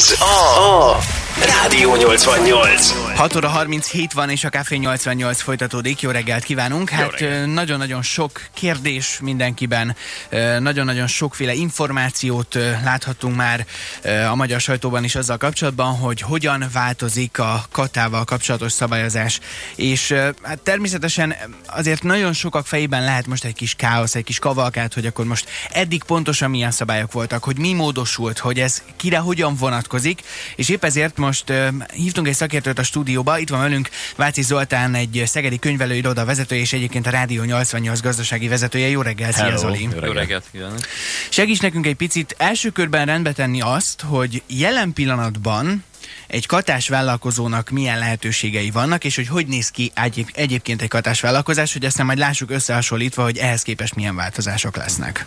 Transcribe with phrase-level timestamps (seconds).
[0.00, 0.98] Ez a
[1.36, 3.09] Rádió 88.
[3.14, 6.00] 6 óra 37 van, és a Café 88 folytatódik.
[6.00, 6.90] Jó reggelt kívánunk!
[6.90, 9.96] Hát nagyon-nagyon sok kérdés mindenkiben,
[10.58, 13.66] nagyon-nagyon sokféle információt ö, láthattunk már
[14.30, 19.40] a magyar sajtóban is azzal kapcsolatban, hogy hogyan változik a katával kapcsolatos szabályozás.
[19.74, 21.34] És hát természetesen
[21.66, 25.48] azért nagyon sokak fejében lehet most egy kis káosz, egy kis kavalkát, hogy akkor most
[25.72, 30.20] eddig pontosan milyen szabályok voltak, hogy mi módosult, hogy ez kire hogyan vonatkozik,
[30.56, 31.52] és épp ezért most
[31.92, 36.60] hívtunk egy szakértőt a stúdióba, itt van velünk Váci Zoltán, egy szegedi könyvelő iroda vezetője,
[36.60, 38.88] és egyébként a Rádió 88 gazdasági vezetője.
[38.88, 39.88] Jó reggel, szia Zoli!
[40.02, 40.78] Jó reggelt kívánok!
[41.28, 45.84] Segíts nekünk egy picit első körben rendbe tenni azt, hogy jelen pillanatban
[46.26, 51.20] egy katás vállalkozónak milyen lehetőségei vannak, és hogy hogy néz ki egyéb, egyébként egy katás
[51.20, 55.26] vállalkozás, hogy aztán majd lássuk összehasonlítva, hogy ehhez képest milyen változások lesznek.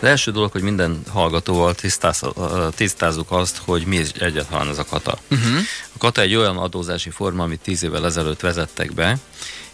[0.00, 2.22] Az első dolog, hogy minden hallgatóval tisztáz,
[2.74, 5.18] tisztázzuk azt, hogy mi is egyáltalán ez a kata.
[5.30, 5.58] Uh-huh.
[5.92, 9.18] A kata egy olyan adózási forma, amit tíz évvel ezelőtt vezettek be,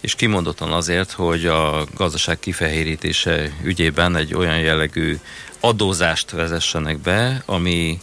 [0.00, 5.18] és kimondottan azért, hogy a gazdaság kifehérítése ügyében egy olyan jellegű
[5.60, 8.00] adózást vezessenek be, ami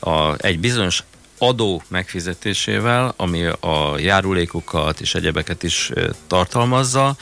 [0.00, 1.02] a, egy bizonyos
[1.42, 5.90] adó megfizetésével, ami a járulékokat és egyebeket is
[6.26, 7.16] tartalmazza,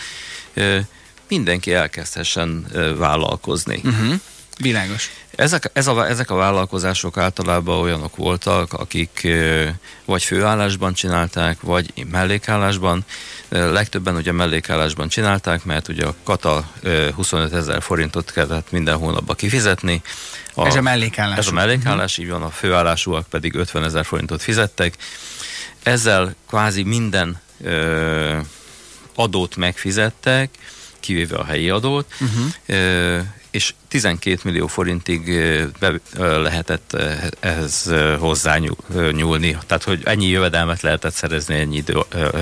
[1.28, 2.66] mindenki elkezdhessen
[2.96, 3.80] vállalkozni.
[3.84, 4.20] Uh-huh.
[4.60, 5.10] Világos.
[5.36, 9.28] Ezek, ez a, ezek a vállalkozások általában olyanok voltak, akik
[10.04, 13.04] vagy főállásban csinálták, vagy mellékállásban.
[13.48, 16.70] Legtöbben ugye mellékállásban csinálták, mert ugye a kata
[17.14, 20.02] 25 ezer forintot kellett minden hónapban kifizetni.
[20.54, 21.38] A, ez a mellékállás.
[21.38, 22.24] Ez a mellékállás, uh-huh.
[22.26, 24.96] így van, a főállásúak pedig 50 ezer forintot fizettek.
[25.82, 28.38] Ezzel kvázi minden ö,
[29.14, 30.50] adót megfizettek,
[31.00, 32.46] kivéve a helyi adót, uh-huh.
[32.66, 33.18] ö,
[33.58, 35.22] és 12 millió forintig
[35.78, 36.96] be lehetett
[37.40, 38.58] ehhez hozzá
[39.12, 39.58] nyúlni.
[39.66, 41.98] Tehát, hogy ennyi jövedelmet lehetett szerezni ennyi idő,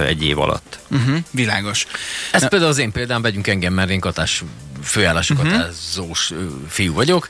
[0.06, 0.78] egy év alatt.
[0.90, 1.86] Uh-huh, világos.
[2.32, 4.44] Ez Na, például az én példám, vegyünk engem, mert én katás
[4.82, 5.50] főállású uh-huh.
[5.50, 6.32] katázós
[6.68, 7.28] fiú vagyok,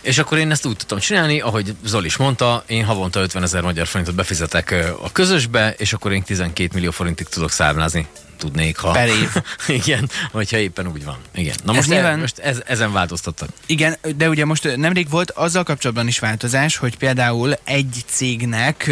[0.00, 3.62] és akkor én ezt úgy tudtam csinálni, ahogy Zoli is mondta, én havonta 50 ezer
[3.62, 8.06] magyar forintot befizetek a közösbe, és akkor én 12 millió forintig tudok számlázni
[8.38, 8.90] tudnék, ha...
[8.90, 9.30] Per év.
[9.82, 11.16] Igen, hogyha éppen úgy van.
[11.34, 11.54] Igen.
[11.64, 12.18] Na most, ez nyilván...
[12.18, 13.48] most ez, ezen változtattak.
[13.66, 18.90] Igen, de ugye most nemrég volt azzal kapcsolatban is változás, hogy például egy cégnek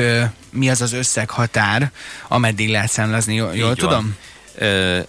[0.51, 1.91] mi az az összeghatár,
[2.29, 3.93] ameddig lehet számlázni, jól, jól tudom?
[3.93, 4.17] Van.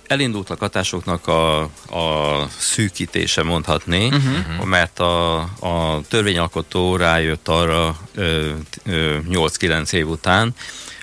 [0.08, 4.66] Elindult a katásoknak a, a szűkítése mondhatni, uh-huh.
[4.66, 10.56] mert a, a törvényalkotó rájött arra 8-9 év után,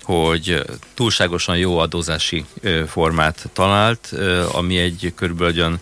[0.04, 2.44] hogy túlságosan jó adózási
[2.86, 4.12] formát talált,
[4.52, 5.78] ami egy körülbelül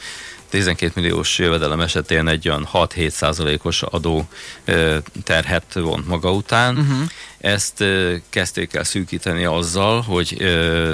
[0.49, 4.29] 12 milliós jövedelem esetén egy olyan 6-7 százalékos adó
[5.25, 6.77] terhet vont maga után.
[6.79, 7.09] Uh-huh.
[7.39, 7.85] Ezt
[8.29, 10.37] kezdték el szűkíteni azzal, hogy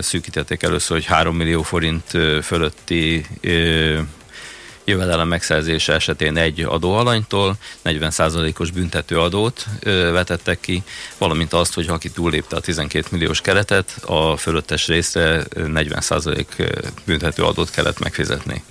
[0.01, 2.05] szűkítették először, hogy 3 millió forint
[2.43, 3.27] fölötti
[4.89, 7.55] jövedelem megszerzése esetén egy adóalanytól
[7.85, 9.67] 40%-os büntetőadót
[10.13, 10.83] vetettek ki,
[11.19, 16.45] valamint azt, hogy aki túllépte a 12 milliós keretet, a fölöttes részre 40%
[17.05, 18.63] büntetőadót kellett megfizetni.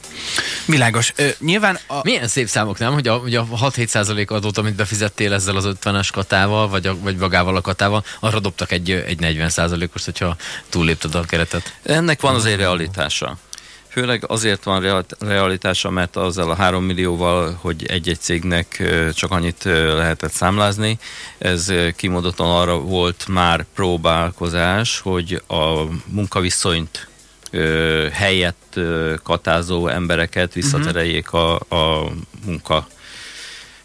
[0.66, 1.14] Világos.
[1.16, 2.00] Ö, nyilván a...
[2.04, 2.94] Milyen szép számok, nem?
[2.94, 7.16] Hogy a, hogy a 6-7% adót, amit befizettél ezzel az 50-es katával, vagy, a, vagy
[7.16, 10.36] magával a katával, arra dobtak egy, egy 40%-os, hogyha
[10.70, 11.74] túllépted a keretet.
[11.84, 13.38] Ennek van azért realitása.
[13.98, 20.32] Főleg azért van realitása, mert azzal a három millióval, hogy egy-egy cégnek csak annyit lehetett
[20.32, 21.00] számlázni,
[21.38, 27.08] ez kimondottan arra volt már próbálkozás, hogy a munkaviszonyt
[28.12, 28.80] helyett
[29.24, 32.12] katázó embereket visszatereljék a, a
[32.46, 32.88] munka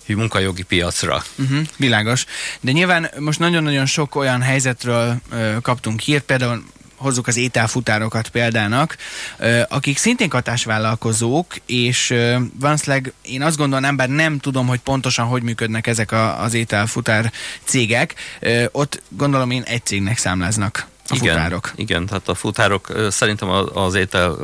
[0.07, 1.23] munkajogi piacra.
[1.39, 2.25] Uh-huh, világos.
[2.61, 6.65] De nyilván most nagyon-nagyon sok olyan helyzetről ö, kaptunk hírt, például
[7.03, 8.97] hozzuk az ételfutárokat példának,
[9.69, 12.15] akik szintén katásvállalkozók, és
[12.61, 17.33] valószínűleg én azt gondolom, bár nem tudom, hogy pontosan hogy működnek ezek a, az ételfutár
[17.65, 18.15] cégek,
[18.73, 21.73] ott gondolom én egy cégnek számláznak a igen, futárok.
[21.77, 24.37] Igen, tehát a futárok szerintem az étel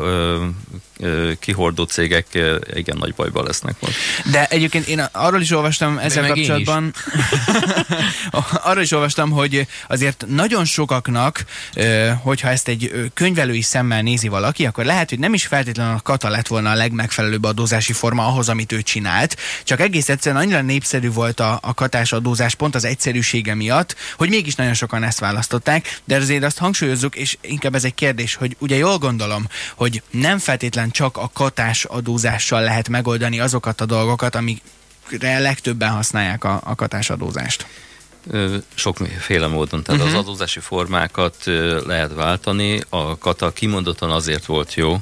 [1.38, 2.26] kihordó cégek
[2.74, 3.96] igen nagy bajba lesznek most.
[4.30, 7.14] De egyébként én arról is olvastam ezzel Még kapcsolatban, is.
[8.68, 11.44] arról is olvastam, hogy azért nagyon sokaknak,
[12.22, 16.28] hogyha ezt egy könyvelői szemmel nézi valaki, akkor lehet, hogy nem is feltétlenül a kata
[16.28, 21.10] lett volna a legmegfelelőbb adózási forma ahhoz, amit ő csinált, csak egész egyszerűen annyira népszerű
[21.10, 26.00] volt a, a katás adózás pont az egyszerűsége miatt, hogy mégis nagyon sokan ezt választották,
[26.04, 30.38] de azért azt hangsúlyozzuk, és inkább ez egy kérdés, hogy ugye jól gondolom, hogy nem
[30.38, 36.74] feltétlen csak a katás adózással lehet megoldani azokat a dolgokat, amikre legtöbben használják a, a
[36.74, 37.66] katás adózást.
[38.74, 39.82] Sokféle módon.
[39.82, 40.18] Tehát uh-huh.
[40.18, 41.36] az adózási formákat
[41.86, 42.80] lehet váltani.
[42.88, 44.96] A kata kimondottan azért volt jó,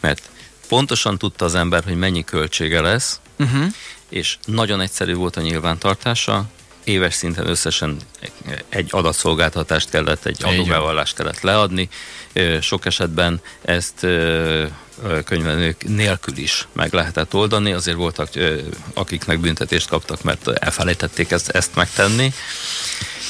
[0.00, 0.30] mert
[0.68, 3.64] pontosan tudta az ember, hogy mennyi költsége lesz, uh-huh.
[4.08, 6.44] és nagyon egyszerű volt a nyilvántartása,
[6.84, 7.96] éves szinten összesen
[8.68, 11.88] egy adatszolgáltatást kellett, egy adóbevallást kellett leadni.
[12.60, 14.06] Sok esetben ezt
[15.24, 18.28] könyvelők nélkül is meg lehetett oldani, azért voltak,
[18.94, 22.32] akiknek büntetést kaptak, mert elfelejtették ezt, ezt megtenni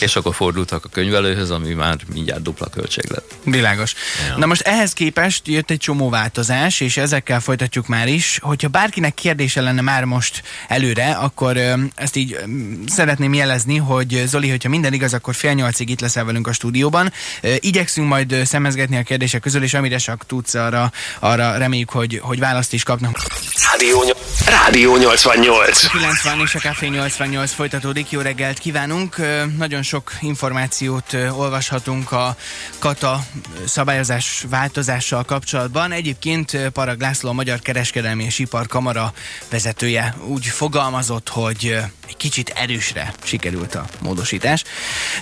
[0.03, 3.35] és akkor fordultak a könyvelőhöz, ami már mindjárt dupla költség lett.
[3.45, 3.95] Világos.
[4.29, 4.37] Ja.
[4.37, 8.39] Na most ehhez képest jött egy csomó változás, és ezekkel folytatjuk már is.
[8.43, 11.57] Hogyha bárkinek kérdése lenne már most előre, akkor
[11.95, 12.39] ezt így
[12.87, 17.13] szeretném jelezni, hogy Zoli, hogyha minden igaz, akkor fél nyolcig itt leszel velünk a stúdióban.
[17.59, 22.39] Igyekszünk majd szemezgetni a kérdések közül, és amire csak tudsz, arra, arra reméljük, hogy, hogy
[22.39, 23.21] választ is kapnak.
[23.71, 24.05] Rádió,
[24.47, 25.87] Rádió 88.
[25.87, 28.11] 90 és a Café 88 folytatódik.
[28.11, 29.17] Jó reggelt kívánunk.
[29.59, 32.37] Nagyon sok információt olvashatunk a
[32.79, 33.25] kata
[33.67, 35.93] szabályozás változással kapcsolatban.
[35.93, 39.13] Egyébként Parag László, a Magyar Kereskedelmi és Iparkamara
[39.51, 41.77] vezetője úgy fogalmazott, hogy
[42.09, 44.65] egy kicsit erősre sikerült a módosítás.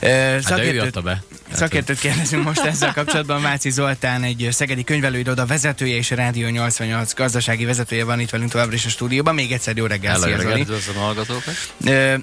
[0.00, 1.22] Hát szakértőt, be.
[1.52, 3.42] Szakértőt kérdezünk most ezzel kapcsolatban.
[3.42, 8.74] Váci Zoltán, egy szegedi könyvelőiroda vezetője és Rádió 88 gazdasági vezetője van itt velünk továbbra
[8.74, 9.34] is a stúdióban.
[9.34, 10.66] Még egyszer jó reggel, szia Zoli.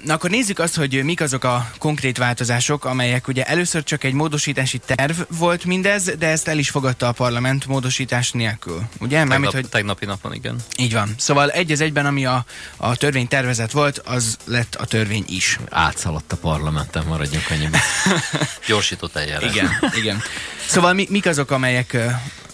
[0.04, 4.12] Na akkor nézzük azt, hogy mik azok a konkrét változások, amelyek ugye először csak egy
[4.12, 8.82] módosítási terv volt mindez, de ezt el is fogadta a parlament módosítás nélkül.
[8.98, 9.16] Ugye?
[9.16, 9.68] Tegnap, Mármint, hogy...
[9.68, 10.56] Tegnapi napon, igen.
[10.76, 11.14] Így van.
[11.16, 12.44] Szóval egy az egyben, ami a,
[12.76, 15.58] a törvény tervezet volt, az lett a törvény is.
[15.70, 17.80] Átszaladt a parlamenten, maradjunk ennyiben.
[18.66, 19.54] Gyorsított eljárás.
[19.54, 20.22] Igen, igen.
[20.66, 21.96] Szóval mi, mik azok, amelyek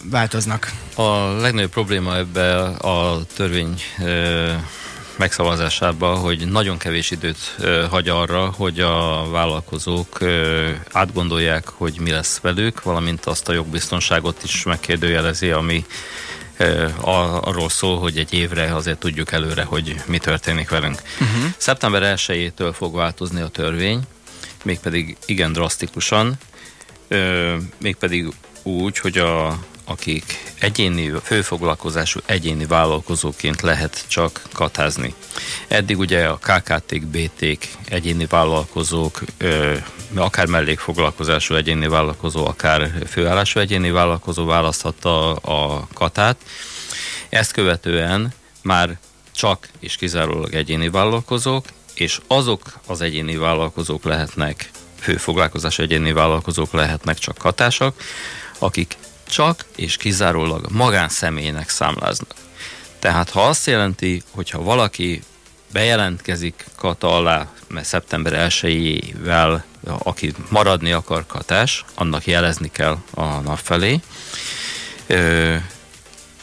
[0.03, 0.71] változnak?
[0.95, 4.51] A legnagyobb probléma ebbe a törvény uh,
[5.17, 7.55] megszavazásába, hogy nagyon kevés időt
[7.89, 10.19] hagy arra, hogy a vállalkozók
[10.91, 15.85] átgondolják, hogy mi lesz velük, valamint azt a jogbiztonságot is megkérdőjelezi, ami
[17.41, 21.01] arról szól, hogy egy évre azért tudjuk előre, hogy mi történik velünk.
[21.19, 21.51] Uh-huh.
[21.57, 24.01] Szeptember 1-től fog változni a törvény,
[24.63, 26.35] mégpedig igen drasztikusan,
[27.77, 35.13] mégpedig úgy, hogy a, akik egyéni, főfoglalkozású egyéni vállalkozóként lehet csak katázni.
[35.67, 39.21] Eddig ugye a KKT-k, BT-k, egyéni vállalkozók,
[40.15, 46.37] akár mellékfoglalkozású egyéni vállalkozó, akár főállású egyéni vállalkozó választhatta a katát.
[47.29, 48.97] Ezt követően már
[49.31, 54.69] csak és kizárólag egyéni vállalkozók, és azok az egyéni vállalkozók lehetnek,
[55.05, 58.01] főfoglalkozású egyéni vállalkozók lehetnek csak katásak,
[58.59, 58.97] akik
[59.27, 62.33] csak és kizárólag magánszemélynek számláznak.
[62.99, 65.21] Tehát ha azt jelenti, hogyha valaki
[65.71, 73.59] bejelentkezik kata alá, mert szeptember 1-ével, aki maradni akar katás, annak jelezni kell a nap
[73.63, 73.99] felé.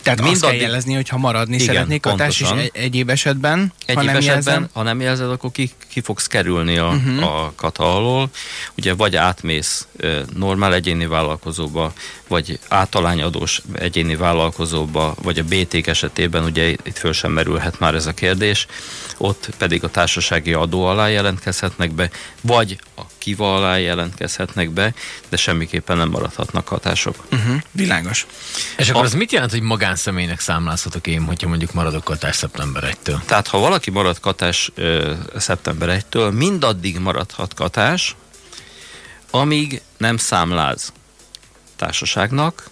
[0.03, 3.73] Tehát mind azt kell jelezni, hogy ha maradni igen, szeretnék katás, és egy, egyéb esetben,
[3.87, 4.69] egyéb ha nem esetben, jelzem?
[4.73, 7.35] ha nem jelzed, akkor ki, ki fogsz kerülni a, uh-huh.
[7.35, 8.31] a kata alól.
[8.77, 9.87] Ugye vagy átmész
[10.37, 11.93] normál egyéni vállalkozóba,
[12.29, 18.07] vagy általányadós egyéni vállalkozóba, vagy a BT esetében, ugye itt föl sem merülhet már ez
[18.07, 18.67] a kérdés,
[19.17, 22.11] ott pedig a társasági adó alá jelentkezhetnek be,
[22.41, 24.95] vagy a kiva alá jelentkezhetnek be,
[25.29, 27.17] de semmiképpen nem maradhatnak hatások.
[27.33, 28.27] Uh-huh, világos.
[28.77, 29.05] És akkor a...
[29.05, 33.25] az mit jelent, hogy magánszemélynek számlázhatok én, hogyha mondjuk maradok katás szeptember 1-től?
[33.25, 38.17] Tehát ha valaki marad katás ö, szeptember 1-től, mindaddig maradhat katás,
[39.31, 40.93] amíg nem számláz
[41.77, 42.71] társaságnak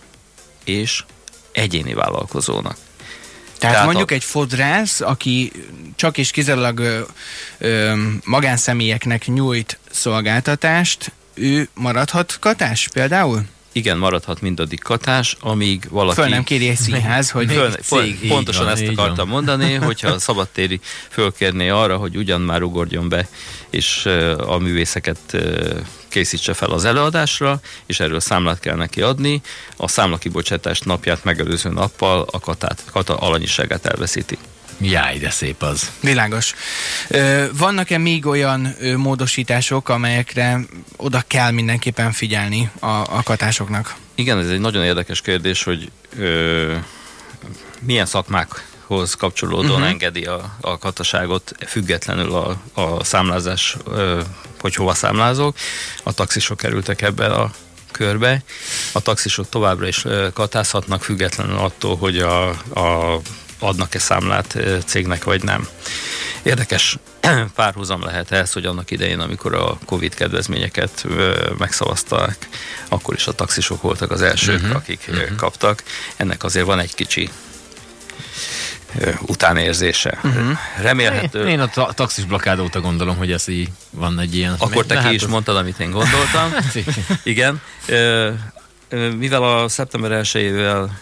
[0.64, 1.04] és
[1.52, 2.76] egyéni vállalkozónak.
[3.60, 4.14] Tehát, Tehát mondjuk a...
[4.14, 5.52] egy fodrász, aki
[5.96, 7.00] csak és kizárólag ö,
[7.58, 13.42] ö, magánszemélyeknek nyújt szolgáltatást, ő maradhat katás például?
[13.72, 16.20] Igen, maradhat mindaddig katás, amíg valaki...
[16.20, 17.52] Föl nem kéri egy színház, hogy...
[17.52, 19.26] Föl, cég, pontosan van, ezt akartam van.
[19.26, 23.28] mondani, hogyha a szabadtéri fölkérné arra, hogy ugyan már ugorjon be,
[23.70, 24.06] és
[24.38, 25.36] a művészeket
[26.08, 29.40] készítse fel az előadásra, és erről számlát kell neki adni.
[29.76, 34.38] A számlakibocsátás napját megelőző nappal a katát, kata alanyiságát elveszíti.
[34.80, 35.90] Jaj, de szép az.
[36.00, 36.54] Világos.
[37.52, 40.60] Vannak-e még olyan módosítások, amelyekre
[40.96, 43.94] oda kell mindenképpen figyelni a, a katásoknak?
[44.14, 46.74] Igen, ez egy nagyon érdekes kérdés, hogy ö,
[47.80, 49.88] milyen szakmák hoz kapcsolódóan uh-huh.
[49.88, 54.20] engedi a, a kataságot, függetlenül a, a számlázás, ö,
[54.60, 55.56] hogy hova számlázok.
[56.02, 57.50] A taxisok kerültek ebbe a
[57.90, 58.42] körbe.
[58.92, 63.20] A taxisok továbbra is katázhatnak, függetlenül attól, hogy a, a
[63.60, 65.68] adnak-e számlát cégnek, vagy nem.
[66.42, 66.96] Érdekes
[67.54, 71.06] párhuzam lehet ez, hogy annak idején, amikor a Covid kedvezményeket
[71.58, 72.48] megszavazták,
[72.88, 74.76] akkor is a taxisok voltak az elsők, uh-huh.
[74.76, 75.36] akik uh-huh.
[75.36, 75.82] kaptak.
[76.16, 77.30] Ennek azért van egy kicsi
[79.26, 80.18] utánérzése.
[80.22, 80.58] Uh-huh.
[80.80, 81.48] Remélhető...
[81.48, 84.54] Én, a taxis blokád óta gondolom, hogy ez így van egy ilyen...
[84.58, 85.28] Akkor te ki hát is az...
[85.28, 86.54] mondtad, amit én gondoltam.
[87.22, 87.60] Igen.
[89.18, 90.54] Mivel a szeptember 1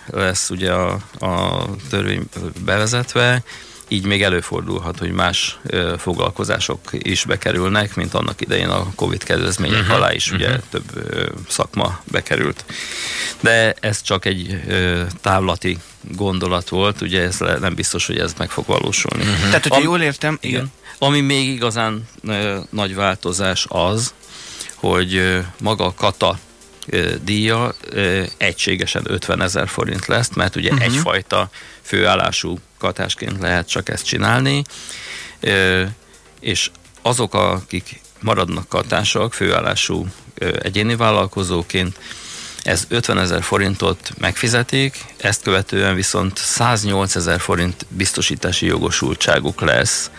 [0.07, 2.29] lesz ugye a, a törvény
[2.65, 3.43] bevezetve,
[3.89, 9.81] így még előfordulhat, hogy más ö, foglalkozások is bekerülnek, mint annak idején a Covid kedvezmények
[9.81, 9.97] uh-huh.
[9.97, 10.63] alá is ugye uh-huh.
[10.71, 12.65] több ö, szakma bekerült.
[13.41, 18.51] De ez csak egy ö, távlati gondolat volt, ugye ez nem biztos, hogy ez meg
[18.51, 19.23] fog valósulni.
[19.25, 19.47] Uh-huh.
[19.47, 20.55] Tehát, hogyha Am, jól értem, igen.
[20.55, 20.73] igen.
[20.99, 24.15] Ami még igazán ö, nagy változás az,
[24.75, 26.39] hogy ö, maga a kata
[27.25, 27.75] díja
[28.37, 30.85] egységesen 50 ezer forint lesz, mert ugye uh-huh.
[30.85, 31.51] egyfajta
[31.83, 34.63] főállású katásként lehet csak ezt csinálni,
[36.41, 36.71] és
[37.03, 40.07] azok, akik maradnak katások, főállású
[40.63, 41.99] egyéni vállalkozóként,
[42.63, 50.11] ez 50 ezer forintot megfizetik, ezt követően viszont 108 ezer forint biztosítási jogosultságuk lesz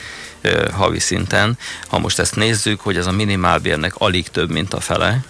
[0.74, 1.58] havi szinten.
[1.88, 5.24] Ha most ezt nézzük, hogy ez a minimálbérnek alig több, mint a fele,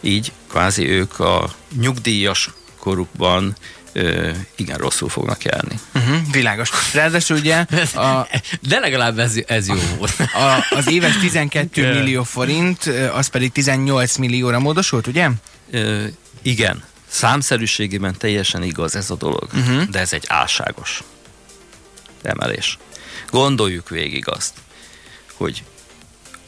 [0.00, 1.50] így kvázi ők a
[1.80, 3.56] nyugdíjas korukban
[3.92, 5.78] ö, igen rosszul fognak járni.
[5.94, 6.70] Uh-huh, világos.
[6.92, 7.56] Ráadásul ugye...
[7.94, 8.28] A,
[8.60, 10.14] De legalább ez, ez jó volt.
[10.18, 15.28] A, az éves 12 millió forint, az pedig 18 millióra módosult, ugye?
[15.70, 16.04] Ö,
[16.42, 16.82] igen.
[17.08, 19.82] Számszerűségében teljesen igaz ez a dolog, uh-huh.
[19.82, 21.02] de ez egy álságos
[22.22, 22.78] emelés.
[23.30, 24.54] Gondoljuk végig azt,
[25.34, 25.62] hogy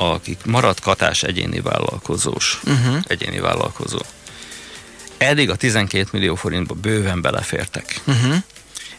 [0.00, 2.96] akik maradt katás egyéni vállalkozós, uh-huh.
[3.06, 3.98] egyéni vállalkozó,
[5.18, 8.00] eddig a 12 millió forintba bőven belefértek.
[8.06, 8.34] Uh-huh.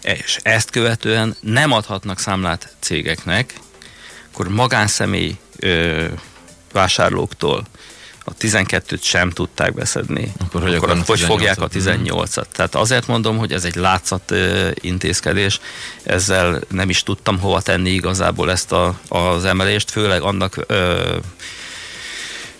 [0.01, 3.53] És ezt követően nem adhatnak számlát cégeknek,
[4.31, 6.05] akkor magánszemély ö,
[6.72, 7.67] vásárlóktól
[8.23, 10.33] a 12-t sem tudták beszedni.
[10.39, 12.45] Akkor hogy, akkor akkor hogy fogják a 18-at?
[12.55, 14.33] Tehát azért mondom, hogy ez egy látszat
[14.75, 15.59] intézkedés,
[16.03, 21.15] ezzel nem is tudtam hova tenni igazából ezt a, az emelést, főleg annak ö,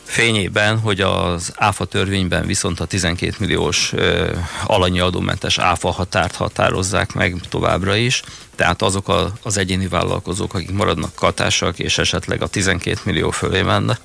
[0.03, 7.13] fényében, hogy az áfa törvényben viszont a 12 milliós ö, alanyi adómentes áfa határt határozzák
[7.13, 8.21] meg továbbra is,
[8.55, 13.61] tehát azok a, az egyéni vállalkozók, akik maradnak katásak, és esetleg a 12 millió fölé
[13.61, 13.99] mennek,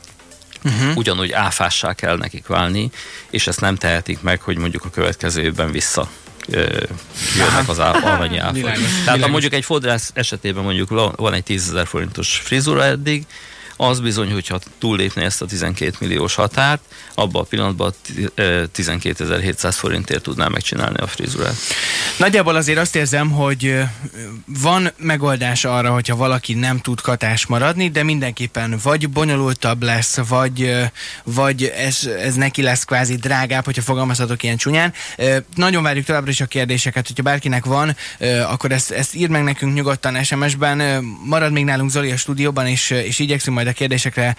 [0.66, 0.96] uh-huh.
[0.96, 2.90] ugyanúgy áfássá kell nekik válni,
[3.30, 6.08] és ezt nem tehetik meg, hogy mondjuk a következő évben vissza
[7.36, 8.72] jönnek az alanyi áfa.
[9.04, 13.26] Tehát ha mondjuk egy fodrász esetében mondjuk van egy 10 ezer forintos frizura eddig,
[13.76, 16.80] az bizony, hogyha túllépne ezt a 12 milliós határt,
[17.14, 17.92] abban a pillanatban
[18.36, 21.54] 12.700 forintért tudná megcsinálni a frizurát.
[22.18, 23.78] Nagyjából azért azt érzem, hogy
[24.46, 30.74] van megoldás arra, hogyha valaki nem tud katás maradni, de mindenképpen vagy bonyolultabb lesz, vagy,
[31.24, 34.92] vagy ez, ez neki lesz kvázi drágább, hogyha fogalmazhatok ilyen csúnyán.
[35.54, 37.96] Nagyon várjuk továbbra is a kérdéseket, hogyha bárkinek van,
[38.48, 41.04] akkor ezt, ezt írd meg nekünk nyugodtan SMS-ben.
[41.24, 44.36] Marad még nálunk Zoli a stúdióban, és, és igyekszünk majd a kérdésekre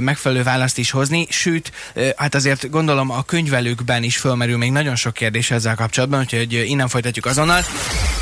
[0.00, 1.26] megfelelő választ is hozni.
[1.30, 1.72] Sőt,
[2.16, 6.88] hát azért gondolom a könyvelőkben is fölmerül még nagyon sok kérdés ezzel kapcsolatban, úgyhogy innen
[6.88, 7.64] folytatjuk azonnal.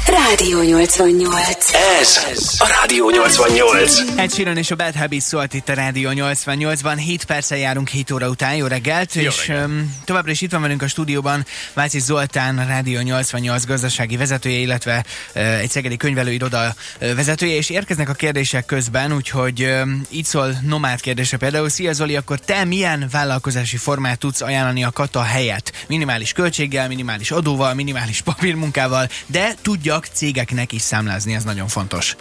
[0.06, 1.74] Rádió 88.
[2.00, 2.20] Ez
[2.58, 3.98] a Rádió 88.
[4.16, 6.96] Ed Sheeran és a Bad Habits szólt itt a Rádió 88-ban.
[6.98, 8.54] 7 perccel járunk 7 óra után.
[8.54, 9.14] Jó reggelt.
[9.14, 9.68] Jó és reggelt.
[9.68, 14.58] Um, továbbra is itt van velünk a stúdióban Váci Zoltán, a Rádió 88 gazdasági vezetője,
[14.58, 20.45] illetve uh, egy szegedi könyvelőiroda vezetője, és érkeznek a kérdések közben, úgyhogy um, így szól
[20.62, 21.68] nomád kérdése például.
[21.68, 25.72] Szia Zoli, akkor te milyen vállalkozási formát tudsz ajánlani a kata helyett?
[25.88, 32.16] Minimális költséggel, minimális adóval, minimális papírmunkával, de tudjak cégeknek is számlázni, ez nagyon fontos.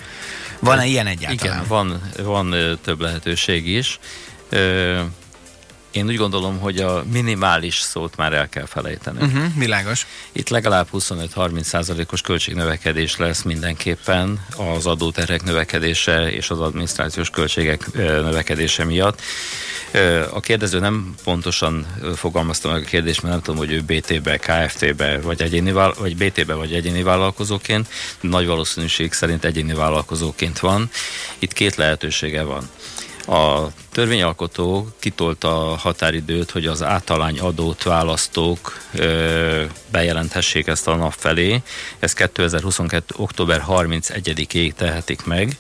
[0.60, 1.56] Van-e ilyen egyáltalán?
[1.56, 4.00] Igen, van, van több lehetőség is.
[5.96, 9.18] Én úgy gondolom, hogy a minimális szót már el kell felejteni.
[9.22, 10.08] Uh-huh, világos.
[10.32, 18.84] Itt legalább 25-30 százalékos költségnövekedés lesz mindenképpen az adóterhek növekedése és az adminisztrációs költségek növekedése
[18.84, 19.22] miatt.
[20.30, 25.20] A kérdező nem pontosan fogalmazta meg a kérdést, mert nem tudom, hogy ő BT-be, KFT-be,
[25.20, 27.88] vagy, egyéni, vagy BT-be, vagy egyéni vállalkozóként.
[28.22, 30.90] Nagy valószínűség szerint egyéni vállalkozóként van.
[31.40, 32.70] Itt két lehetősége van.
[33.28, 41.14] A törvényalkotó kitolta a határidőt, hogy az általány adót választók ö, bejelenthessék ezt a nap
[41.18, 41.62] felé.
[42.00, 43.14] Ez 2022.
[43.18, 45.58] október 31-ig tehetik meg.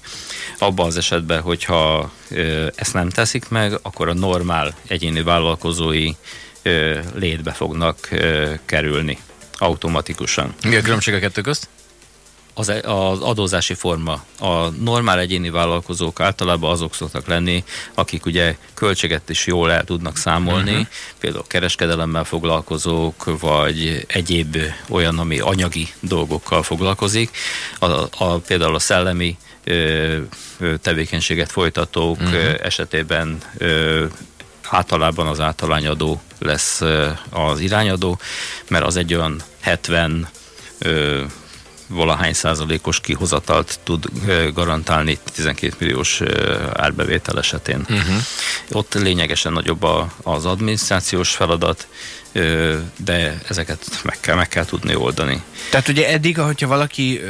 [0.60, 6.12] Abban az esetben, hogyha ö, ezt nem teszik meg, akkor a normál egyéni vállalkozói
[6.62, 9.17] ö, létbe fognak ö, kerülni
[9.57, 10.53] automatikusan.
[10.63, 11.67] Mi a különbség a kettő közt?
[12.58, 14.24] Az, az adózási forma.
[14.40, 20.18] A normál egyéni vállalkozók általában azok szoktak lenni, akik ugye költséget is jól el tudnak
[20.18, 20.88] számolni, uh-huh.
[21.20, 24.58] például kereskedelemmel foglalkozók, vagy egyéb
[24.90, 27.30] olyan, ami anyagi dolgokkal foglalkozik.
[27.80, 27.86] A,
[28.18, 30.18] a, például a szellemi ö,
[30.82, 32.54] tevékenységet folytatók uh-huh.
[32.64, 34.06] esetében ö,
[34.70, 36.82] általában az általányadó lesz
[37.30, 38.20] az irányadó,
[38.70, 40.30] mert az egy olyan 70
[40.80, 41.24] ö,
[41.88, 44.06] valahány százalékos kihozatalt tud
[44.54, 46.22] garantálni 12 milliós
[46.74, 47.80] árbevétel esetén.
[47.80, 48.15] Uh-huh.
[48.72, 51.88] Ott lényegesen nagyobb a, az adminisztrációs feladat,
[53.04, 55.42] de ezeket meg kell, meg kell tudni oldani.
[55.70, 57.22] Tehát ugye eddig, hogyha valaki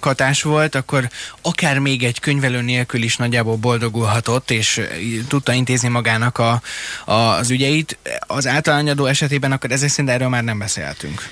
[0.00, 1.08] katás volt, akkor
[1.42, 4.80] akár még egy könyvelő nélkül is nagyjából boldogulhatott, és
[5.28, 6.62] tudta intézni magának a,
[7.04, 7.98] a, az ügyeit.
[8.20, 11.28] Az általányadó esetében akkor ezek szerint erről már nem beszélhetünk.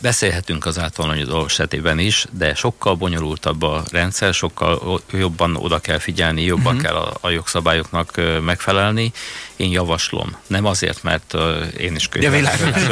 [0.00, 6.42] Beszélhetünk az általányadó esetében is, de sokkal bonyolultabb a rendszer, sokkal jobban oda kell figyelni,
[6.42, 6.82] jobban uh-huh.
[6.82, 9.12] kell a, a jogszabályoknak megfelelni.
[9.56, 11.34] Én javaslom, nem azért, mert
[11.78, 12.08] én is
[12.42, 12.52] la,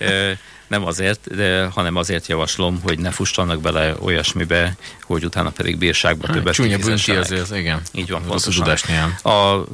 [0.00, 0.38] la,
[0.68, 6.26] nem azért, de, hanem azért javaslom, hogy ne fussanak bele olyasmibe, hogy utána pedig bírságba
[6.32, 7.80] többet Csúnya bünti azért, igen.
[7.92, 8.78] Így van, pontosan.
[9.22, 9.64] A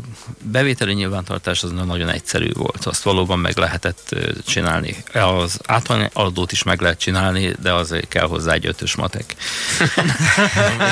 [0.42, 4.96] bevételi nyilvántartás az nagyon egyszerű volt, azt valóban meg lehetett csinálni.
[5.12, 5.60] Az
[6.12, 9.34] adót is meg lehet csinálni, de azért kell hozzá egy ötös matek.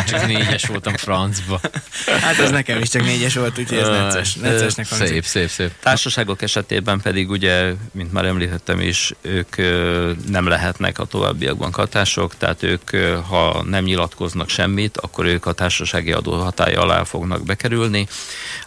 [0.06, 1.60] csak négyes voltam francba.
[2.20, 5.70] Hát ez nekem is csak négyes volt, úgyhogy ez necces, neccesnek Szép, szép, szép.
[5.80, 9.56] Társaságok esetében pedig ugye, mint már említettem is, ők
[10.28, 12.90] nem lehetnek a továbbiakban katások, tehát ők,
[13.28, 18.06] ha nem nyilatkoznak semmit, akkor ők a társasági adó hatája alá fognak bekerülni.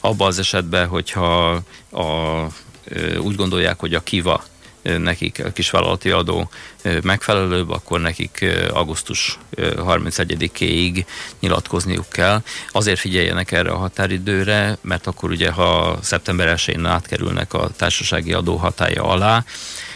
[0.02, 1.50] Abban az esetben, hogyha
[1.92, 2.48] a,
[3.18, 4.44] úgy gondolják, hogy a kiva
[4.84, 6.50] nekik a kisvállalati adó
[7.04, 11.06] megfelelőbb, akkor nekik augusztus 31-éig
[11.40, 12.42] nyilatkozniuk kell.
[12.72, 18.56] Azért figyeljenek erre a határidőre, mert akkor ugye, ha szeptember 1-én átkerülnek a társasági adó
[18.56, 19.44] hatája alá,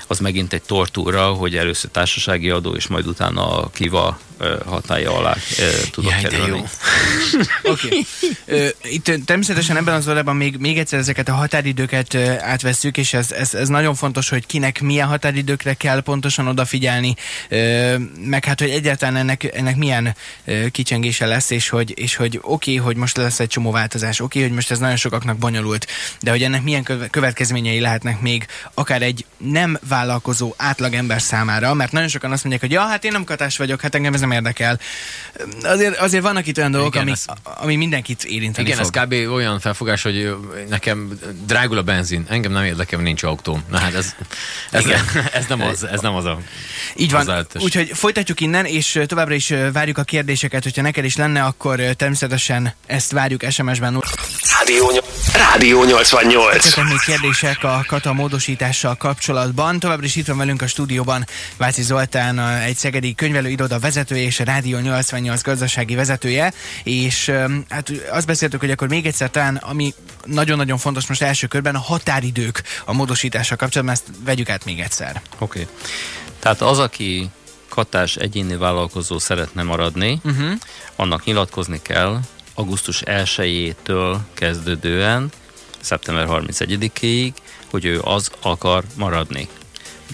[0.07, 4.19] az megint egy tortúra, hogy először társasági adó, és majd utána a kiva
[4.65, 5.35] hatája alá
[5.91, 6.63] tudok Jaj, kerülni.
[7.63, 7.87] Oké.
[8.47, 8.73] okay.
[8.83, 13.53] Itt természetesen ebben az órában még, még egyszer ezeket a határidőket átvesszük, és ez, ez,
[13.53, 17.15] ez nagyon fontos, hogy kinek milyen határidőkre kell pontosan odafigyelni,
[18.19, 20.15] meg hát, hogy egyáltalán ennek, ennek milyen
[20.71, 24.37] kicsengése lesz, és hogy, és hogy oké, okay, hogy most lesz egy csomó változás, oké,
[24.37, 25.87] okay, hogy most ez nagyon sokaknak bonyolult,
[26.21, 32.09] de hogy ennek milyen következményei lehetnek még akár egy nem vállalkozó átlagember számára, mert nagyon
[32.09, 34.79] sokan azt mondják, hogy ja, hát én nem katás vagyok, hát engem ez nem érdekel.
[35.63, 38.95] Azért, azért vannak itt olyan dolgok, igen, ami, ez, ami mindenkit érinteni Igen, fog.
[38.95, 39.31] ez kb.
[39.31, 40.35] olyan felfogás, hogy
[40.69, 43.63] nekem drágul a benzin, engem nem érdekel, nincs autóm.
[43.69, 44.15] Na hát ez,
[44.71, 44.99] ez, igen.
[45.33, 46.39] ez, nem, az, ez nem az a
[46.95, 51.43] Így van, úgyhogy folytatjuk innen, és továbbra is várjuk a kérdéseket, hogyha neked is lenne,
[51.43, 54.03] akkor természetesen ezt várjuk SMS-ben.
[54.59, 54.91] Rádió,
[55.33, 56.65] Rádió 88.
[56.65, 59.79] Ezek még kérdések a kata módosítással kapcsolatban.
[59.79, 61.25] Továbbra is itt van velünk a stúdióban
[61.57, 63.79] Váci Zoltán, egy szegedi könyvelőiroda
[64.17, 66.53] vezetője és a Rádió 88 gazdasági vezetője,
[66.83, 67.31] és
[67.69, 69.93] hát azt beszéltük, hogy akkor még egyszer talán, ami
[70.25, 75.21] nagyon-nagyon fontos most első körben, a határidők a módosítással kapcsolatban, ezt vegyük át még egyszer.
[75.37, 75.61] Oké.
[75.61, 75.73] Okay.
[76.39, 77.29] Tehát az, aki
[77.69, 80.51] katás egyéni vállalkozó szeretne maradni, uh-huh.
[80.95, 82.19] annak nyilatkozni kell,
[82.53, 85.29] augusztus 1-től kezdődően
[85.79, 87.31] szeptember 31-ig,
[87.69, 89.47] hogy ő az akar maradni.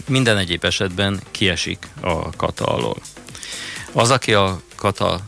[0.08, 2.96] Minden egyéb esetben kiesik a kata alól.
[3.94, 5.20] Az, aki a kata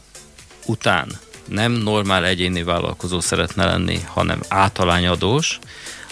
[0.65, 1.07] után
[1.47, 5.59] nem normál egyéni vállalkozó szeretne lenni, hanem általányadós,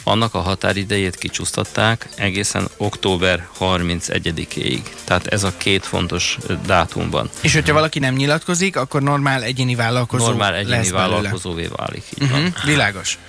[0.03, 4.81] annak a határidejét kicsúsztatták egészen október 31-ig.
[5.03, 7.29] Tehát ez a két fontos dátumban.
[7.41, 12.03] És hogyha valaki nem nyilatkozik, akkor normál egyéni vállalkozó Normál egyéni lesz vállalkozóvé válik.
[12.21, 13.19] Így uh-huh, Világos.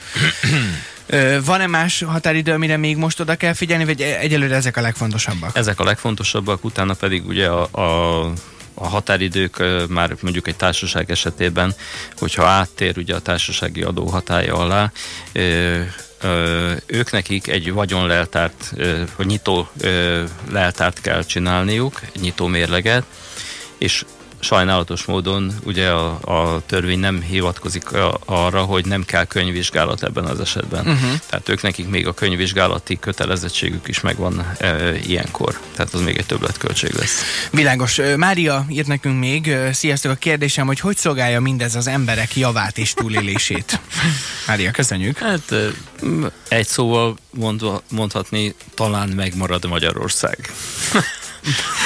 [1.44, 5.56] Van-e más határidő, amire még most oda kell figyelni, vagy egyelőre ezek a legfontosabbak?
[5.56, 8.32] Ezek a legfontosabbak, utána pedig ugye a, a
[8.74, 11.74] a határidők már mondjuk egy társaság esetében,
[12.18, 14.92] hogyha áttér ugye a társasági adó hatája alá,
[16.86, 18.72] ők nekik egy vagyonleltárt,
[19.16, 19.68] vagy nyitó
[20.50, 23.04] leltárt kell csinálniuk, egy nyitó mérleget,
[23.78, 24.04] és
[24.44, 30.24] sajnálatos módon ugye a, a törvény nem hivatkozik a, arra, hogy nem kell könyvvizsgálat ebben
[30.24, 30.86] az esetben.
[30.86, 31.18] Uh-huh.
[31.26, 35.60] Tehát ők nekik még a könyvvizsgálati kötelezettségük is megvan e, ilyenkor.
[35.76, 37.22] Tehát az még egy többletköltség lesz.
[37.50, 38.00] Világos.
[38.16, 42.92] Mária írt nekünk még, sziasztok, a kérdésem, hogy hogy szolgálja mindez az emberek javát és
[42.92, 43.80] túlélését?
[44.46, 45.18] Mária, köszönjük.
[45.18, 45.54] Hát
[46.48, 50.52] egy szóval mondva, mondhatni, talán megmarad Magyarország.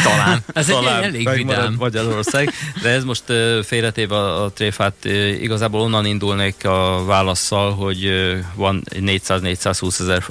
[0.03, 0.45] Talán.
[0.53, 1.75] Ez Talán egy elég vidám.
[1.79, 3.23] Magyarország, de ez most
[3.63, 5.05] félretéve a, a tréfát,
[5.41, 8.13] igazából onnan indulnék a válaszsal, hogy
[8.55, 10.25] van egy 400-420 ezer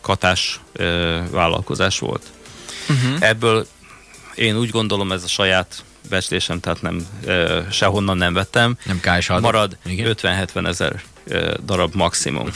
[0.00, 0.60] katás
[1.30, 2.22] vállalkozás volt.
[2.88, 3.16] Uh-huh.
[3.20, 3.66] Ebből
[4.34, 9.28] én úgy gondolom, ez a saját becslésem, tehát nem, ö, sehonnan nem vettem, Nem KS
[9.28, 10.14] marad Igen.
[10.22, 11.02] 50-70 ezer
[11.64, 12.48] darab maximum.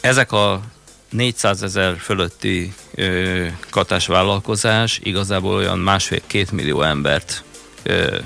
[0.00, 0.60] Ezek a
[1.10, 7.44] 400 ezer fölötti ö, katás vállalkozás igazából olyan másfél-két millió embert
[7.82, 8.18] ö,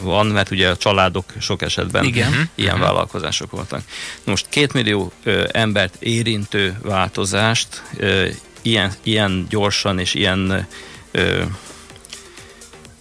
[0.00, 2.50] van, mert ugye a családok sok esetben Igen.
[2.54, 3.82] ilyen vállalkozások voltak.
[4.24, 8.28] Most két millió ö, embert érintő változást ö,
[8.62, 10.66] ilyen, ilyen gyorsan és ilyen
[11.10, 11.42] ö,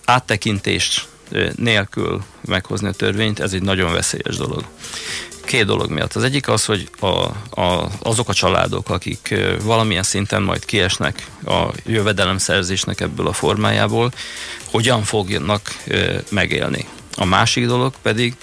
[0.05, 1.07] áttekintést
[1.55, 4.63] nélkül meghozni a törvényt, ez egy nagyon veszélyes dolog.
[5.45, 6.13] Két dolog miatt.
[6.13, 7.05] Az egyik az, hogy a,
[7.62, 14.12] a, azok a családok, akik valamilyen szinten majd kiesnek a jövedelemszerzésnek ebből a formájából,
[14.65, 15.62] hogyan fognak
[16.29, 16.88] megélni.
[17.17, 18.36] A másik dolog pedig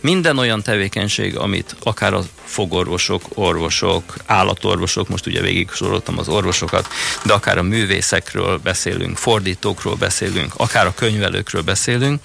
[0.00, 6.88] minden olyan tevékenység, amit akár a fogorvosok, orvosok, állatorvosok, most ugye végig soroltam az orvosokat,
[7.24, 12.20] de akár a művészekről beszélünk, fordítókról beszélünk, akár a könyvelőkről beszélünk,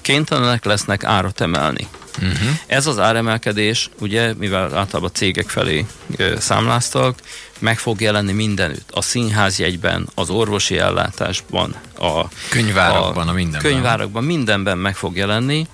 [0.00, 1.88] kénytelenek lesznek árat emelni.
[2.16, 2.48] Uh-huh.
[2.66, 7.18] Ez az áremelkedés, ugye, mivel általában cégek felé ö, számláztak,
[7.58, 8.88] meg fog jelenni mindenütt.
[8.90, 13.72] A színházjegyben, az orvosi ellátásban, a Könyvárakban, a mindenben.
[13.72, 15.66] Könyvárakban, mindenben meg fog jelenni.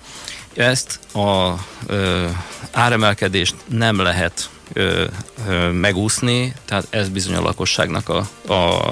[0.54, 1.54] Ezt a
[1.86, 2.26] ö,
[2.72, 5.04] áremelkedést nem lehet ö,
[5.48, 8.90] ö, megúszni, tehát ez bizony a lakosságnak a, a,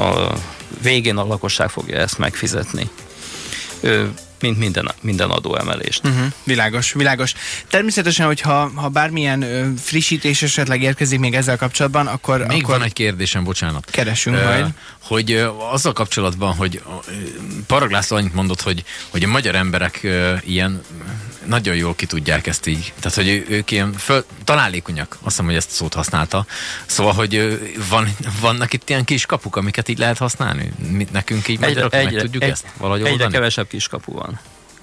[0.00, 0.32] a
[0.82, 2.90] végén a lakosság fogja ezt megfizetni.
[3.80, 4.04] Ö,
[4.40, 6.06] mint minden, minden adóemelést.
[6.06, 7.34] Uh-huh, világos, világos.
[7.68, 12.84] Természetesen, hogyha ha bármilyen ö, frissítés esetleg érkezik még ezzel kapcsolatban, akkor, Még akkor van
[12.86, 13.90] egy kérdésem, bocsánat.
[13.90, 14.66] keresünk Ö, majd.
[15.02, 16.82] Hogy ö, azzal kapcsolatban, hogy
[17.66, 20.80] Parag László annyit mondott, hogy, hogy a magyar emberek ö, ilyen
[21.46, 22.92] nagyon jól ki tudják ezt így.
[23.00, 26.46] Tehát, hogy ők ilyen föl, találékonyak, azt hiszem, hogy ezt a szót használta.
[26.86, 30.72] Szóval, hogy van, vannak itt ilyen kis kapuk, amiket így lehet használni?
[30.90, 33.32] Mi, nekünk így magyarok meg tudjuk ezt valahogy egyre oldani?
[33.32, 34.29] kevesebb kiskapu van.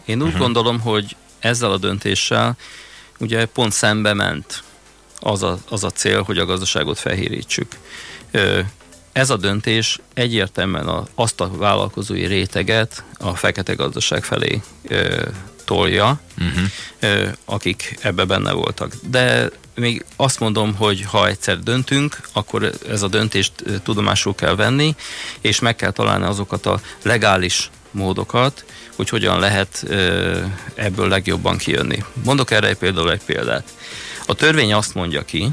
[0.08, 0.42] Én úgy uh-huh.
[0.42, 2.58] gondolom, hogy ezzel a döntéssel
[3.20, 4.64] ugye pont szembe ment
[5.20, 7.72] az a, az a cél, hogy a gazdaságot felhírítsük.
[8.32, 8.60] Ö,
[9.12, 14.62] Ez a döntés egyértelműen azt a vállalkozói réteget a fekete gazdaság felé
[15.66, 17.32] tolja, Uh-huh.
[17.46, 18.94] akik ebbe benne voltak.
[19.10, 23.52] De még azt mondom, hogy ha egyszer döntünk, akkor ez a döntést
[23.84, 24.96] tudomásul kell venni,
[25.42, 29.84] és meg kell találni azokat a legális módokat, hogy hogyan lehet
[30.76, 32.04] ebből legjobban kijönni.
[32.24, 33.74] Mondok erre például egy példát.
[34.26, 35.50] A törvény azt mondja ki,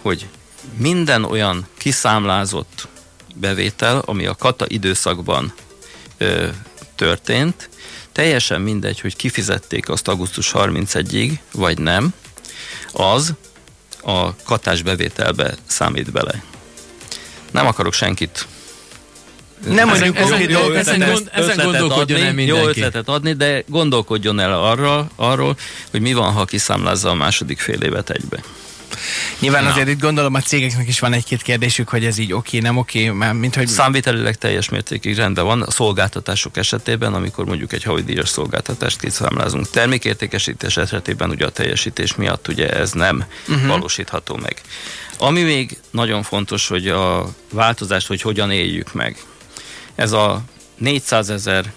[0.00, 0.28] hogy
[0.76, 2.88] minden olyan kiszámlázott
[3.34, 5.54] bevétel, ami a kata időszakban
[6.94, 7.68] történt,
[8.12, 12.14] teljesen mindegy, hogy kifizették azt augusztus 31-ig, vagy nem,
[12.92, 13.34] az
[14.02, 16.42] a katás bevételbe számít bele.
[17.50, 18.46] Nem akarok senkit
[19.66, 22.80] Nem mondjuk ezen- ezen- dolgokat, ezen gond- ezen gondolkodjon el adni, jó mindenki.
[22.80, 25.56] ötletet adni, de gondolkodjon el arra, arról,
[25.90, 28.42] hogy mi van, ha kiszámlázza a második fél évet egybe.
[29.38, 32.76] Nyilván azért itt gondolom a cégeknek is van egy-két kérdésük, hogy ez így oké, nem
[32.76, 33.66] oké, mert mint hogy...
[33.66, 39.70] Számvitelileg teljes mértékig rendben van a szolgáltatások esetében, amikor mondjuk egy havidíjas szolgáltatást kiszámlázunk.
[39.70, 43.66] Termékértékesítés esetében ugye a teljesítés miatt ugye ez nem uh-huh.
[43.66, 44.60] valósítható meg.
[45.18, 49.16] Ami még nagyon fontos, hogy a változást, hogy hogyan éljük meg.
[49.94, 50.42] Ez a
[50.76, 51.72] 400 ezer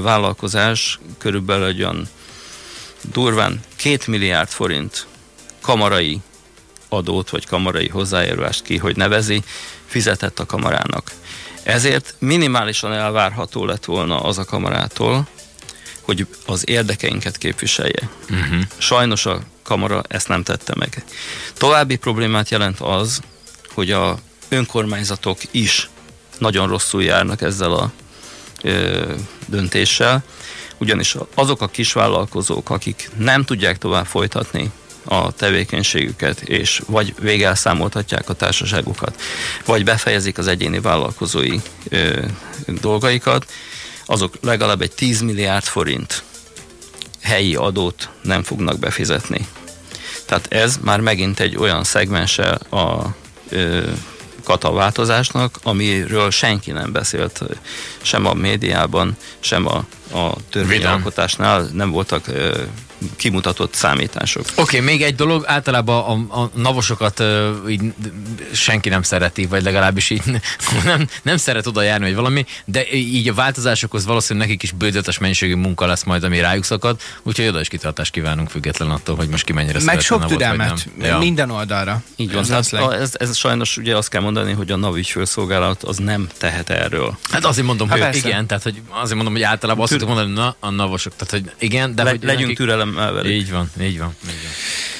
[0.00, 2.08] vállalkozás körülbelül egy olyan
[3.12, 5.06] durván 2 milliárd forint
[5.60, 6.20] kamarai
[6.88, 9.42] adót vagy kamarai hozzájárulást ki, hogy nevezi,
[9.86, 11.12] fizetett a kamarának.
[11.62, 15.28] Ezért minimálisan elvárható lett volna az a kamarától,
[16.00, 18.10] hogy az érdekeinket képviselje.
[18.30, 18.60] Uh-huh.
[18.78, 21.04] Sajnos a kamara ezt nem tette meg.
[21.54, 23.20] További problémát jelent az,
[23.74, 24.18] hogy a
[24.48, 25.88] önkormányzatok is
[26.38, 27.90] nagyon rosszul járnak ezzel a
[28.62, 29.12] ö,
[29.46, 30.24] döntéssel,
[30.78, 34.70] ugyanis azok a kisvállalkozók, akik nem tudják tovább folytatni
[35.04, 39.20] a tevékenységüket, és vagy végelszámoltatják a társaságukat,
[39.64, 42.24] vagy befejezik az egyéni vállalkozói ö,
[42.80, 43.50] dolgaikat,
[44.06, 46.22] azok legalább egy 10 milliárd forint
[47.20, 49.46] helyi adót nem fognak befizetni.
[50.26, 53.14] Tehát ez már megint egy olyan szegmense a
[53.48, 53.90] ö,
[54.48, 57.42] kataváltozásnak, amiről senki nem beszélt
[58.02, 59.84] sem a médiában, sem a,
[60.18, 62.24] a törvényalkotásnál, nem voltak
[63.16, 64.44] kimutatott számítások.
[64.50, 67.26] Oké, okay, még egy dolog, általában a, a navosokat uh,
[67.68, 67.80] így
[68.52, 70.22] senki nem szereti, vagy legalábbis így
[70.84, 75.18] nem, nem szeret oda járni, vagy valami, de így a változásokhoz valószínűleg nekik is bőzetes
[75.18, 79.28] mennyiségű munka lesz majd, ami rájuk szakad, úgyhogy oda is kitartást kívánunk független attól, hogy
[79.28, 81.18] most ki mennyire Meg sok türelmet ja.
[81.18, 82.02] minden oldalra.
[82.16, 85.96] Így van, ez, ez, ez, sajnos ugye azt kell mondani, hogy a NAV ügyfőszolgálat az
[85.96, 87.18] nem tehet erről.
[87.30, 88.28] Hát azért mondom, hát hogy persze.
[88.28, 91.54] igen, tehát hogy azért mondom, hogy általában azt tudok mondani, na, a navosok, tehát hogy
[91.58, 92.56] igen, de Le, hogy legyünk nekik...
[92.88, 93.32] türelemmel velük.
[93.32, 94.52] Így van, így van, így van.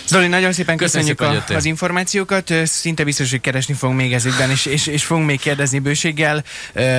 [0.07, 2.53] Zoli, nagyon szépen köszönjük, köszönjük a, az információkat.
[2.65, 6.45] Szinte biztos, hogy keresni fogunk még ezügyben, és, és, és fogunk még kérdezni bőséggel.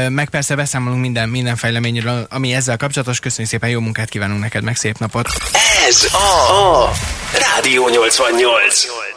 [0.10, 3.20] Meg persze beszámolunk minden, minden fejleményről, ami ezzel kapcsolatos.
[3.20, 5.28] Köszönjük szépen, jó munkát kívánunk neked, meg szép napot.
[5.88, 6.92] Ez a, a
[7.34, 9.09] Rádió 88.